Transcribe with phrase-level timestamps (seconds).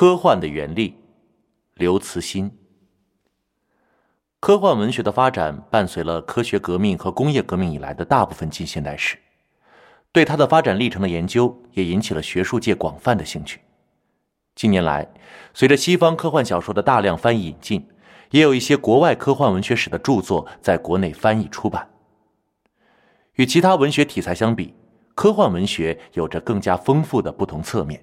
[0.00, 0.94] 科幻的原力，
[1.74, 2.50] 刘慈欣。
[4.40, 9.18] 科幻文学的发展伴随了科学革命和工业革命以来的大部分近现代史，
[10.10, 13.60] 对它的发展历程的研究也引起了学术界广泛的兴趣。
[14.54, 15.06] 近年来，
[15.52, 17.86] 随着西方科幻小说的大量翻译引进，
[18.30, 21.86] 也有一些国外科幻文学史的著作在国内翻译出版。
[23.34, 24.72] 与其他文学题材相比，
[25.14, 28.02] 科幻文学有着更加丰富的不同侧面。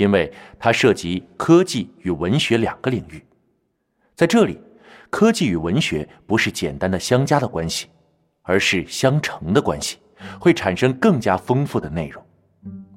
[0.00, 3.22] 因为它涉及科技与文学两个领域，
[4.16, 4.58] 在这里，
[5.10, 7.88] 科技与文学不是简单的相加的关系，
[8.40, 9.98] 而是相乘的关系，
[10.40, 12.24] 会产生更加丰富的内容。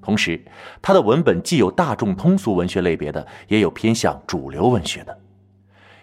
[0.02, 0.42] 同时，
[0.82, 5.20] 它的文本既有大众通俗文学类别的，也有偏向主流文学的。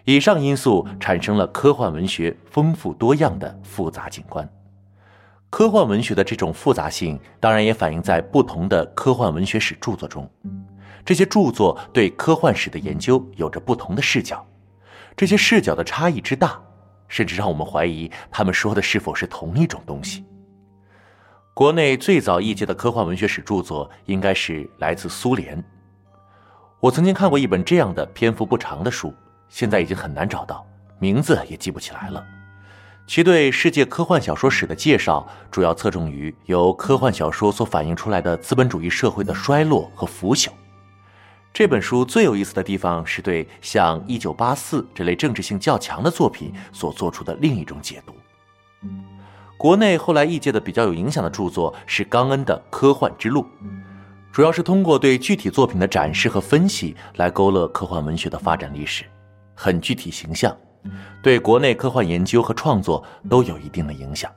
[0.04, 4.46] 以上因素产生了科幻文学丰富多样的复杂景观。
[5.48, 10.30] 科幻文学的这种复杂性，当然也反映在不同的科幻文学史著作中。
[11.04, 14.46] 这些著作对科幻史的研究有着不同的视角，
[15.16, 16.60] 这些视角的差异之大，
[17.09, 20.24] 甚至让我们怀疑他们说的是否是同一种东西。
[21.52, 25.62] 国内最早译介的科幻文学史著作应该是来自苏联。
[26.78, 29.12] 我曾经看过一本这样的篇幅不长的书，
[29.48, 30.65] 现在已经很难找到，
[30.98, 32.24] 名字也记不起来了。
[33.06, 40.48] 其对世界科幻小说史的介绍，主要侧重于由科幻小说所反映出来的资本主义社会的衰落和腐朽。
[41.52, 48.15] 这本书最有意思的地方是对像《一九八四》这类政治性较强的作品所做出的另一种解读。
[49.59, 53.43] 国内后来译介的比较有影响的著作是冈恩的《科幻之路》，
[54.32, 59.04] 主要是通过对具体作品的展示和分析来勾勒科幻文学的发展历史，
[59.54, 60.56] 很具体形象，
[61.21, 64.31] 对国内科幻研究和创作都有一定的影响。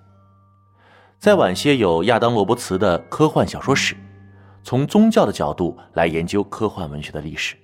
[1.20, 3.94] 再晚些有亚当·罗伯茨的《科幻小说史》。
[4.64, 7.56] 从宗教的角度来研究科幻文学的历史，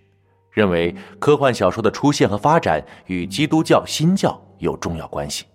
[0.51, 5.45] 认为科幻小说的出现和发展与基督教新教有重要关系。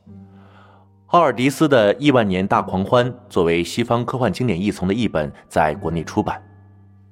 [1.08, 6.42] 奥尔迪斯的《亿万年大狂欢》作为西方科幻经典译丛的译本在国内出版，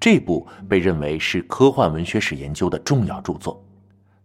[0.00, 3.62] 这部被认为是科幻文学史研究的重要著作。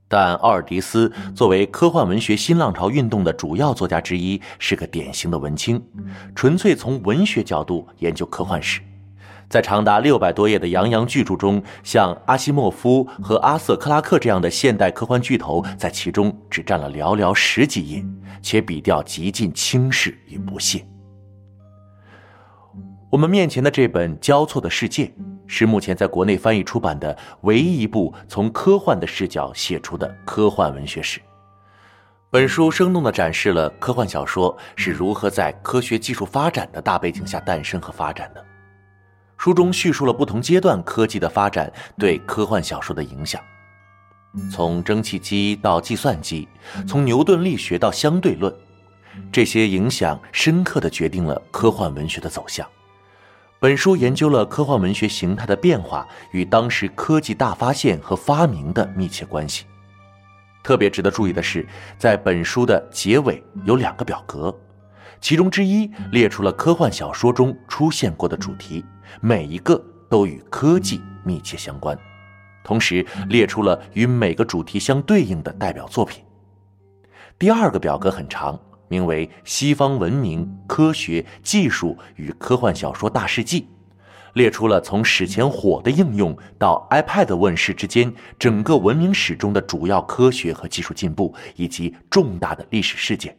[0.07, 5.85] 但奥尔迪斯作为科幻文学新浪潮运动的主要作家之一，是个典型的文青，
[6.33, 8.81] 纯粹从文学角度研究科幻史。
[9.49, 18.05] 在长达六百多页的洋洋巨著中，像阿西莫夫和阿瑟·克拉克这样的现代科幻巨头，在其中只占了寥寥十几页，
[18.41, 20.85] 且笔调极尽轻视与不屑。
[23.09, 25.05] 我们面前的这本《交错的世界》，
[25.47, 31.21] 是目前在国内翻译出版的唯一一部从科幻的视角写出的科幻文学史。
[32.29, 38.45] 本书生动地展示了科幻小说是如何在科学技术发展的大背景下诞生和发展的。
[39.37, 43.41] 书中叙述了不同阶段科技的发展对科幻小说的影响，
[44.51, 46.47] 从蒸汽机到计算机，
[46.87, 48.53] 从牛顿力学到相对论，
[49.31, 52.67] 这些影响深刻地决定了科幻文学的走向。
[53.59, 59.65] 本书研究了科幻文学形态的变化与当时科技大发现和发明的密切关系。
[60.63, 61.65] 特别值得注意的是，
[61.97, 64.55] 在本书的结尾有两个表格。
[65.19, 68.83] 其中之一列出了科幻小说中出现过的主题，
[69.21, 71.97] 每一个都与科技密切相关，
[72.63, 76.23] 同时列出了与每个主题相对应的代表作品。
[77.39, 83.61] 第二个表格很长，名为《西方文明、科学、技术与科幻小说大事记》，
[84.33, 93.37] 列出了从史前火的应用到 iPad 问世之间整个文明史中的主要科学和技术进步以及重大的历史事件。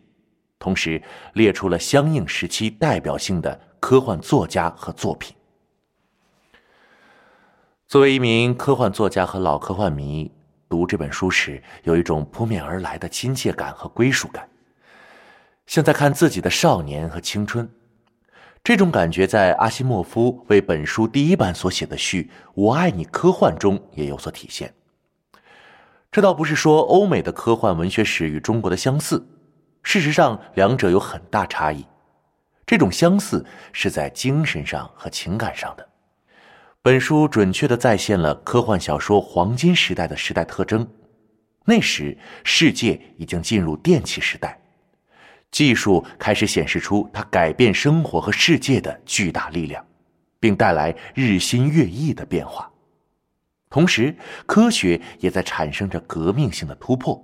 [0.59, 1.01] 同时
[1.35, 5.37] 列出了相应时期代表性的科幻作家和作品。
[7.87, 10.31] 作为一名科幻作家和老科幻迷，
[10.69, 14.47] 读这本书时有一种扑面而来的亲切感和归属感，
[15.67, 17.67] 像在看自己的少年和青春。
[18.63, 22.25] 这种感觉在阿西莫夫为本书第一版所写的序
[22.55, 24.75] 《我爱你科幻》中也有所体现。
[26.11, 29.27] 这倒不是说欧美的科幻文学史与中国的相似。
[29.83, 31.87] 事实上，两者有很大差异。
[32.67, 35.89] 这种相似是在精神上和情感上的。
[36.83, 40.87] 本书准确地再现了科幻小说黄金时代的时代特征。
[41.65, 44.59] 那时，世界已经进入电气时代，
[45.51, 49.85] 技术开始显示出它改变生活和世界的巨大力量，
[50.41, 52.71] 并带来日新月异的变化。
[53.69, 54.17] 同时，
[54.47, 57.23] 科学也在产生着革命性的突破。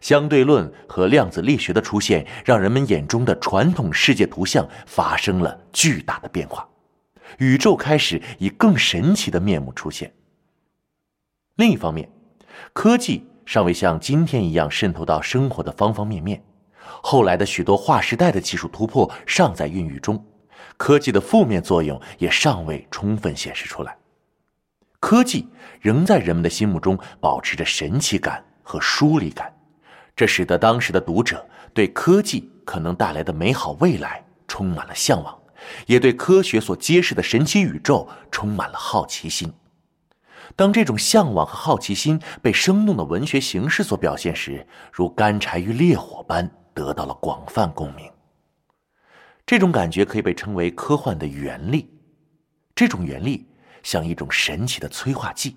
[0.00, 6.68] 相对论和量子力学的出现，让人们眼中的传统世界图像发生了巨大的变化，
[7.38, 10.12] 宇宙开始以更神奇的面目出现。
[11.56, 12.10] 另一方面，
[12.72, 16.42] 科技尚未像今天一样渗透到生活的方方面面，
[17.02, 20.24] 后来的许多划时代的技术突破尚在孕育中，
[20.76, 23.96] 科技的负面作用也尚未充分显示出来。
[25.00, 25.48] 科技
[25.80, 29.52] 仍在人们的心目中保持着神奇感和疏离感，
[30.14, 35.38] 这使得当时的读者对科技可能带来的美好未来充满了向往，
[35.86, 39.52] 也对科学所揭示的神奇宇宙充满了好奇心。
[40.56, 48.10] 当这种向往和好奇心被生动的文学形式所表现时，如干柴与烈火般得到了广泛共鸣。
[49.46, 51.88] 这种感觉可以被称为科幻的原力。
[52.74, 53.46] 这种原力。
[53.82, 55.56] 像一种神奇的催化剂。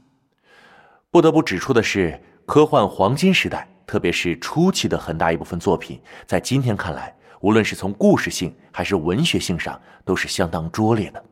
[1.11, 11.24] 不得不指出的是，科幻黄金时代，特别是初期的很大一部分作品，在今天看来，无论是从故事性还是文学性上，都是相当拙劣的。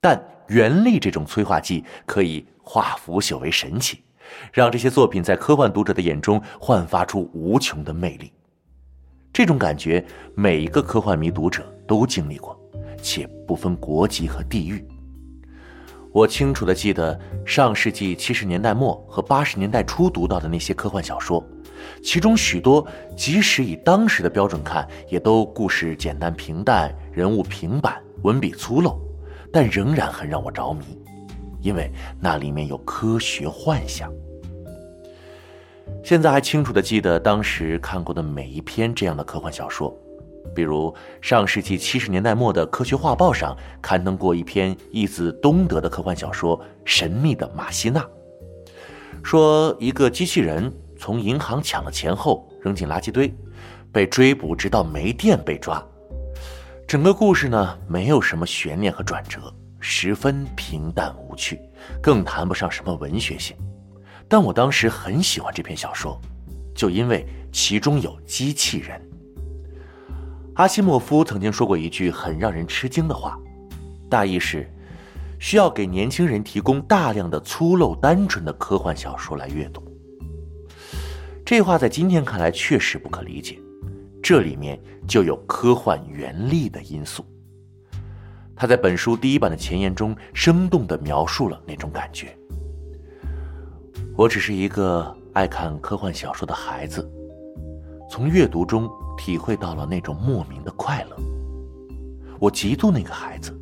[0.00, 4.02] 但原力这种催化剂可以化腐朽为神奇，
[4.52, 8.32] 让这些作品在科幻读者的眼中焕发出无穷的魅力。
[9.32, 12.58] 这种感觉，每一个科幻迷读者都经历过，
[13.00, 14.84] 且不分国籍和地域。
[16.12, 21.44] 我清楚的记得上世纪七十年代末和八十年代初读到的那些科幻小说，
[22.02, 22.84] 其中许多
[23.16, 28.98] 即使以当时的标准看，也都故事简单平淡，人物平板，文笔粗陋，
[29.52, 30.98] 但仍然很让我着迷，
[31.60, 34.12] 因为那里面有科学幻想。
[36.02, 39.96] 现在还清楚的记得当时看过的每一篇这样的科幻小说。
[40.54, 48.00] 比如上世纪七十年代末的《科学画报》上刊登过一篇译自东德的科幻小说《神秘的马西娜》，
[49.22, 53.32] 说一个机器人从银行抢了钱后扔进垃圾堆，
[53.92, 55.84] 被追捕直到没电被抓。
[56.86, 59.40] 整个故事呢没有什么悬念和转折，
[59.78, 61.60] 十分平淡无趣，
[62.02, 63.56] 更谈不上什么文学性。
[64.28, 66.20] 但我当时很喜欢这篇小说，
[66.74, 69.00] 就因为其中有机器人。
[70.60, 73.40] 阿西莫夫曾经说过一句很让人吃惊的话，
[74.10, 74.70] 大意是：
[75.38, 79.82] 需要给年轻人提供大量的粗陋单纯的科幻小说来阅读。
[81.46, 83.58] 这话在今天看来确实不可理解，
[84.22, 84.78] 这里面
[85.08, 87.24] 就有科幻原力的因素。
[88.54, 92.36] 他在本书第一版的前言中生动地描述了那种感觉。
[94.14, 97.10] 我只是一个爱看科幻小说的孩子，
[98.10, 98.86] 从阅读中。
[99.20, 101.16] 体会到了那种莫名的快乐。
[102.38, 103.54] 我嫉妒那个孩子，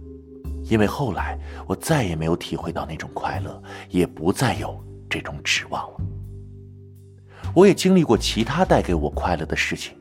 [0.70, 3.60] 因为后来我再也没有体会到那种快乐，
[3.90, 4.78] 也不再有
[5.10, 5.96] 这种指望了。
[7.56, 9.96] 我也经历过其他带给我快乐的事情，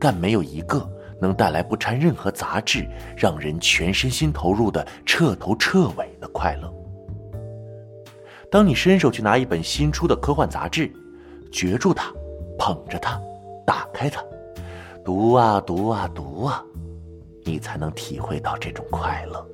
[0.00, 6.72] 但没有一个能带来不掺任何杂质、让人全身心投入的彻头彻尾的快乐。
[8.50, 10.90] 当你伸手去拿一本新出的科幻杂志，
[11.52, 12.10] 攫住它，
[12.58, 13.20] 捧着它，
[13.66, 14.24] 打开它。
[15.04, 16.64] 读啊读啊读啊，
[17.44, 19.44] 你才能体会到这种快乐。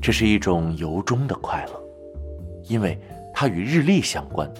[0.00, 1.82] 这是一种由衷的快乐，
[2.68, 2.98] 因为
[3.34, 4.50] 它与日历相关。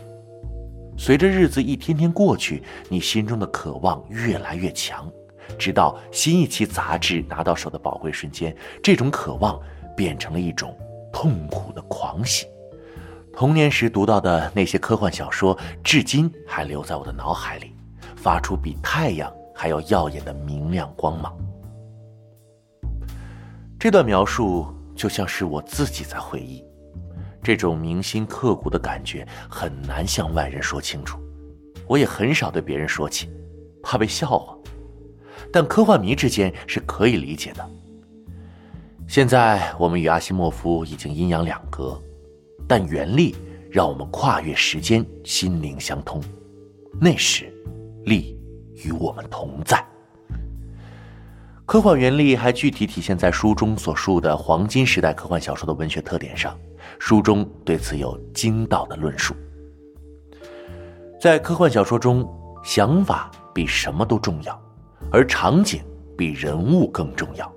[0.99, 5.11] 随着日子一天天过去，你心中的渴望越来越强，
[5.59, 9.59] 直到新一期杂志拿到手的宝贵瞬间，这种渴望
[9.97, 10.77] 变成了一种
[11.11, 12.47] 痛苦的狂喜。
[13.33, 17.74] 童年时读到的那些科幻小说，至今还留在我的脑海里。
[18.25, 21.37] 发出比太阳还要耀眼的明亮光芒。
[23.79, 24.67] 这段描述
[24.97, 26.65] 就像是我自己在回忆，
[27.43, 31.19] 这种铭心刻骨的感觉很难向外人说清楚，
[31.87, 33.29] 我也很少对别人说起，
[33.83, 34.57] 怕被笑话。
[35.53, 37.71] 但科幻迷之间是可以理解的。
[39.07, 42.01] 现在我们与阿西莫夫已经阴阳两隔，
[42.67, 43.37] 但原力
[43.71, 46.23] 让我们跨越时间，心灵相通。
[46.99, 47.51] 那时。
[48.05, 48.39] 力
[48.85, 49.85] 与我们同在。
[51.67, 56.55] 科幻原力还具体体现在书中所述的黄金时代科幻小说的文学特点上，
[56.99, 59.35] 书中对此有精到的论述。
[61.19, 62.29] 在科幻小说中，
[62.63, 64.63] 想法比什么都重要，
[65.11, 65.83] 而场景
[66.19, 67.51] 比人物更重要。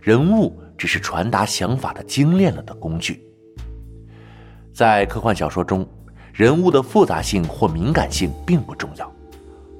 [0.00, 3.24] 人物只是传达想法的精炼了的工具。
[4.74, 5.86] 在科幻小说中，
[6.34, 9.08] 人物的复杂性或敏感性并不重要。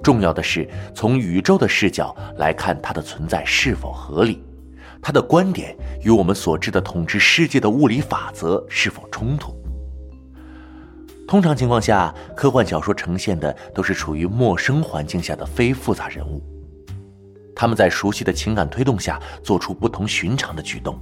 [0.03, 4.43] 重要的是从宇宙的视角来看它的存在是否合理，
[5.01, 9.55] 它的观点与我们所知的统治世界的物理法则是否冲突。
[11.29, 16.43] 通常情况下，科幻小说呈现的都是处于陌生环境下的非复杂人物，
[17.55, 20.99] 他们在熟悉的情感推动下做出不同寻常的举动。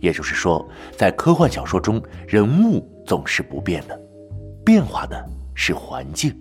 [0.00, 0.64] 也就是说，
[0.96, 4.00] 在科幻小说中，人物总是不变的，
[4.64, 5.20] 变化的
[5.56, 6.32] 是环境。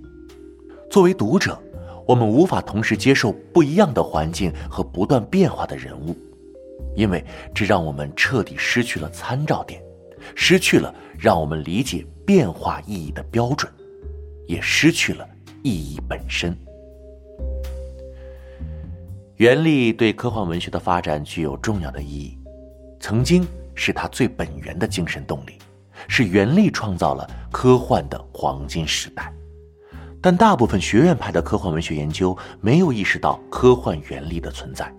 [0.91, 1.59] 作为读者，
[2.07, 6.15] 我们无法同时接受不一样的环境和不断变化的人物，
[6.95, 7.21] 因为
[7.53, 9.81] 这让我们彻底失去了参照点，
[10.33, 13.69] 失去了让我们理解变化意义的标准，
[14.47, 15.27] 也失去了
[15.63, 16.57] 意义本身。
[19.35, 22.37] 原力对科幻文学的发展具有重要的意义，
[23.01, 23.45] 曾经
[23.75, 25.59] 是它最本源的精神动力，
[26.07, 29.31] 是原力创造了科幻的黄金时代。
[30.21, 34.91] 但大部分学院派的科幻文学研究没有意识到科幻原理的存在，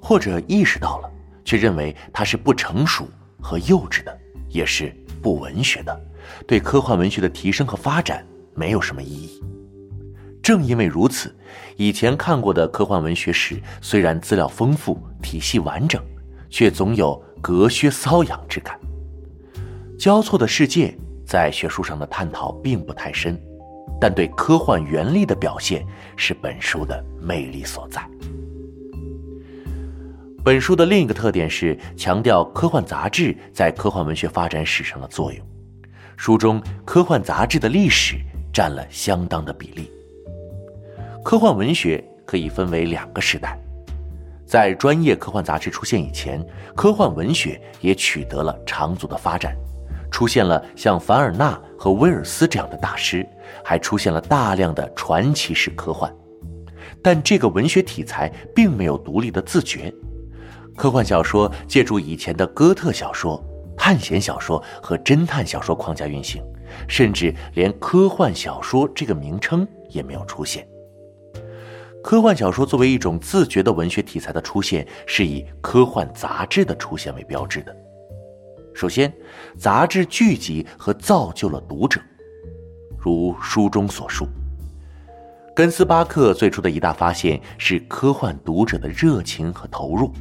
[0.00, 1.10] 或者意识到了，
[1.44, 3.06] 却认为它是不成熟
[3.40, 6.00] 和幼稚的，也是不文学的，
[6.46, 9.42] 对科幻文学的提升和发展没有什么意义。
[10.42, 11.36] 正因为如此，
[11.76, 16.02] 以前看过的科幻文学史虽然资料丰富、体系完整，
[16.48, 18.80] 却总有隔靴搔痒之感。
[19.98, 23.38] 交错的世界在学术上的探讨并不太深，
[24.00, 25.84] 但对科幻原力的表现
[26.16, 28.02] 是本书的魅力所在。
[30.44, 35.46] 本书的另一个特点是强调科幻杂志在科幻文学发展史上的作用，
[36.16, 38.16] 书中科幻杂志的历史
[38.52, 39.90] 占了相当的比例。
[41.22, 43.58] 科幻文学可以分为两个时代，
[44.46, 46.42] 在专业科幻杂志出现以前，
[46.74, 49.54] 科幻文学也取得了长足的发展，
[50.10, 53.28] 出现了像凡尔纳和威尔斯这样的大师，
[53.64, 56.12] 还出现了大量的传奇式科幻。
[57.02, 59.92] 但这个文学题材并没有独立的自觉，
[60.76, 63.42] 科幻小说借助以前的哥特小说、
[63.76, 66.42] 探险小说和侦探小说框架运行，
[66.88, 70.66] 甚至连科幻小说这个名称也没有出现。
[72.02, 77.76] 科幻小说作为一种自觉的文学题材的出现，是以科幻杂志的出现为标志的。
[78.72, 79.12] 首先，
[79.58, 82.00] 杂志聚集和造就了读者，
[83.08, 84.28] 如书中所述。
[85.56, 90.12] 根斯巴克最初的一大发现是科幻读者的热情和投入，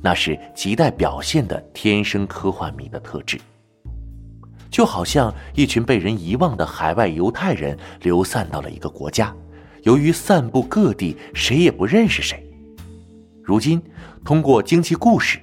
[0.00, 3.36] 那是亟待表现的天生科幻迷的特质。
[4.70, 9.34] 就好像一群被人遗忘的海外犹太人流散到了一个国家。
[9.82, 12.48] 由于散布各地，谁也不认识谁。
[13.42, 13.82] 如今，
[14.24, 15.40] 通过惊奇故事，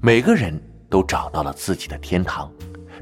[0.00, 2.50] 每个人都找到了自己的天堂。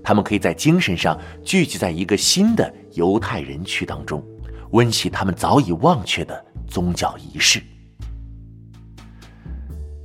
[0.09, 4.25] 他们可以在精神上聚集在一个新的犹太人区当中，
[4.71, 7.63] 温习他们早已忘却的宗教仪式。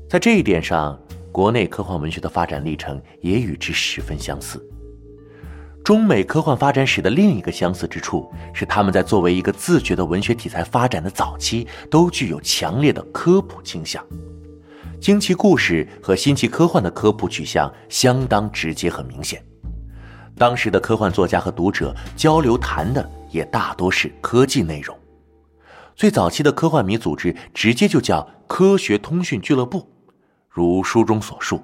[0.10, 1.00] 在这一点上，
[1.32, 4.62] 国内科幻文学的发展历程也与之十分相似。
[5.86, 14.06] 中美科幻发展史的另一个相似之处是，他们在作为一个自觉的文学题材发展的早期，都具有强烈的科普倾向。
[15.00, 19.42] 惊奇故事和新奇科幻的科普取向相当直接和明显。
[20.44, 24.94] 当时的科幻作家和读者交流谈的也大多是科技内容。
[25.96, 29.90] 最早期的科幻迷组织直接就叫“科学通讯俱乐部”，
[30.52, 31.64] 如书中所述，“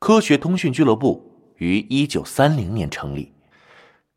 [0.00, 1.30] 科学通讯俱乐部”。
[1.58, 3.34] 于一九三零年成立，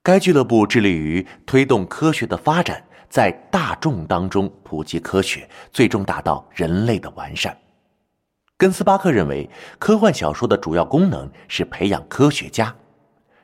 [0.02, 7.58] 该俱乐部致力于推动科学的发展，在大众当中普及科学，最终达到人类的完善。
[8.56, 12.74] 根斯巴克认为，科幻小说的主要功能是培养科学家，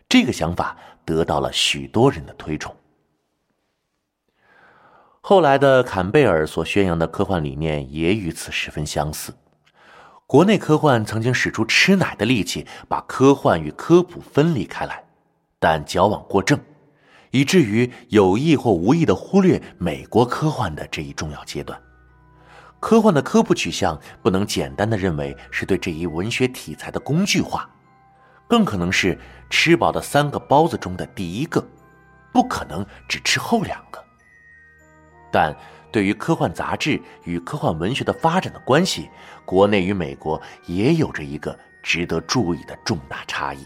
[0.09, 2.75] 这个想法得到了许多人的推崇。
[5.19, 9.33] 后来的坎贝尔所宣扬的科幻理念也与此十分相似。
[10.25, 15.03] 国内科幻曾经使出吃奶的力气，把科幻与科普分离开来，
[15.59, 16.59] 但矫枉过正，
[17.31, 21.77] 以至于有意或无意的忽略美国科幻的这一重要阶段。
[22.79, 27.69] 科幻的科普取向不能简单的认为是对这一文学题材的工具化，
[28.47, 29.17] 更可能是
[29.49, 31.65] 吃饱的三个包子中的第一个，
[32.31, 34.03] 不可能只吃后两个。
[35.31, 35.55] 但。
[35.89, 39.09] 对于科幻杂志与科幻文学的发展的关系，
[39.45, 43.65] 国内与美国也有着一个值得注意的重大差异。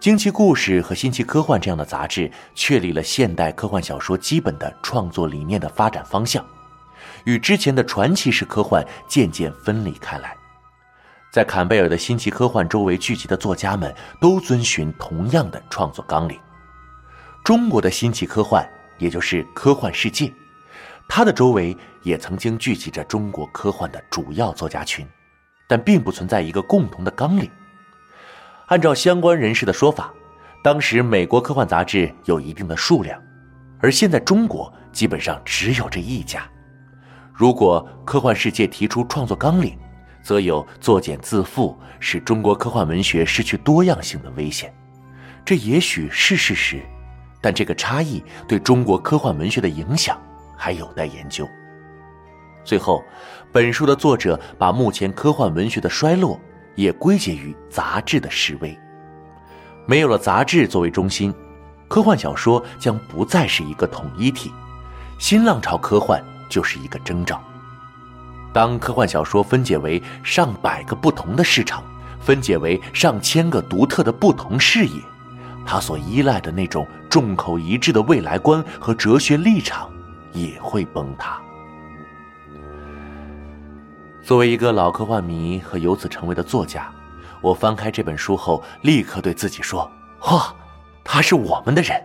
[0.00, 6.44] 惊奇故事和新奇科幻这样的杂志确立了现代科幻小说基本的创作理念的发展方向，
[7.24, 10.36] 与之前的传奇式科幻渐渐分离开来。
[11.30, 16.36] 在坎贝尔的新奇科幻周围聚集的作家们都遵循同样的创作纲领。
[17.44, 18.68] 中国的新奇科幻，
[18.98, 20.32] 也就是科幻世界。
[21.08, 25.06] 它的周围也曾经聚集着中国科幻的主要作家群，
[25.68, 27.48] 但并不存在一个共同的纲领。
[28.66, 30.12] 按照相关人士的说法，
[30.64, 33.20] 当时美国科幻杂志有一定的数量，
[33.78, 36.42] 而现在中国基本上只有这一家。
[37.32, 39.78] 如果科幻世界提出创作纲领，
[40.22, 44.72] 则有作茧自缚，使中国科幻文学失去多样性的危险。
[45.44, 46.80] 这也许是事实，
[47.40, 50.20] 但这个差异对中国科幻文学的影响
[50.56, 51.48] 还有待研究。
[52.62, 53.02] 最后，
[53.50, 56.38] 本书的作者把目前科幻文学的衰落
[56.74, 58.78] 也归结于杂志的式微。
[59.86, 61.34] 没有了杂志作为中心，
[61.88, 64.52] 科幻小说将不再是一个统一体，
[65.18, 67.42] 新浪潮科幻就是一个征兆。
[68.52, 71.84] 当科幻小说分解为上百个不同的市场，
[72.20, 75.00] 分解为上千个独特的不同视野，
[75.64, 79.90] 它所依赖的那种众口一致的未来观和哲学立场
[80.32, 81.40] 也会崩塌。
[84.22, 86.92] 作为一个老科幻迷和由此成为的作家，
[87.40, 89.90] 我翻开这本书后，立刻对自己说
[90.30, 90.54] ：“哇，
[91.02, 92.00] 他是我们的人。”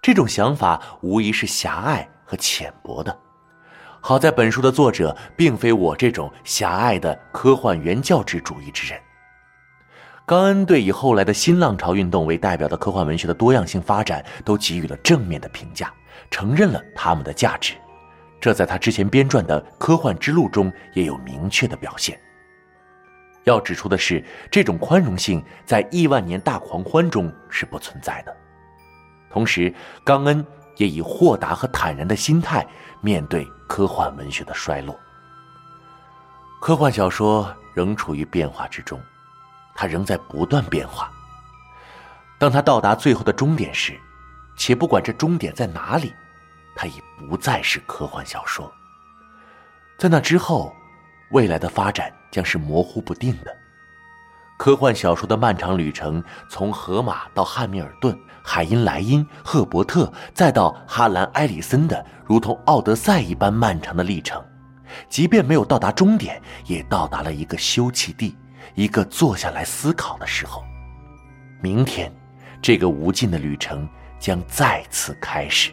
[0.00, 3.16] 这种想法无疑是狭隘和浅薄的。
[4.04, 9.00] 好在本书的作者并非我这种狭隘的科幻原教旨主义之人。
[10.26, 15.92] 冈恩对以后来的新浪潮运动为代表的科幻文学的多样性发展都给予了正面的评价，
[16.32, 17.74] 承认了他们的价值。
[18.40, 22.18] 这在他之前编撰的《科幻之路》中也有明确的表现。
[23.44, 28.36] 要指出的是，这种宽容性在《亿万年大狂欢》中是不存在的。
[29.30, 29.72] 同时，
[30.04, 30.44] 冈恩
[30.76, 32.66] 也以豁达和坦然的心态
[33.00, 34.98] 面对科幻文学的衰落。
[36.60, 39.00] 科幻小说仍处于变化之中，
[39.74, 41.10] 它仍在不断变化。
[42.38, 43.98] 当它到达最后的终点时，
[44.56, 46.12] 且不管这终点在哪里。
[46.74, 48.72] 它已不再是科幻小说，
[49.98, 50.74] 在那之后，
[51.30, 53.54] 未来的发展将是模糊不定的。
[54.62, 64.40] 科幻小说的漫长旅程，从荷马到汉密尔顿、海因莱因、赫伯特，再到哈兰·埃里森的如同奥德赛一般漫长的历程，
[65.08, 68.36] 即便没有到达终点，也到达了一个休憩地，
[68.76, 70.62] 一个坐下来思考的时候。
[71.60, 72.12] 明天，
[72.62, 73.88] 这个无尽的旅程
[74.20, 75.72] 将再次开始。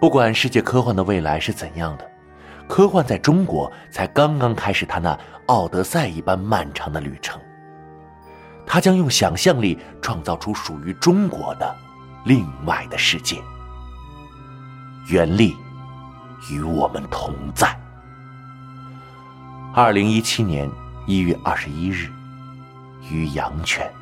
[0.00, 2.11] 不管世界科幻的未来是怎样的，
[2.72, 7.38] 科幻在中国才刚刚开始它那奥德赛一般漫长的旅程。
[8.64, 11.76] 它将用想象力创造出属于中国的
[12.24, 13.36] 另外的世界。
[15.06, 15.54] 原力
[16.50, 17.78] 与我们同在。
[19.74, 20.66] 二零一七年
[21.06, 22.10] 一月二十一日，
[23.10, 23.92] 于阳泉。